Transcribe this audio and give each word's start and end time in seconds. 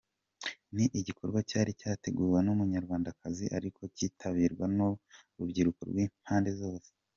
Ni 0.75 0.85
igikorwa 0.99 1.39
cyari 1.49 1.71
cyateguwe 1.79 2.39
n’Umunyarwandakazi 2.45 3.45
ariko 3.57 3.81
cyitabirwa 3.95 4.65
n’urubyiruko 4.75 5.79
rw’impande 5.89 6.51
zose. 6.61 6.89